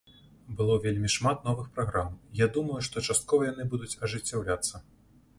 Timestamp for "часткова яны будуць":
3.07-3.99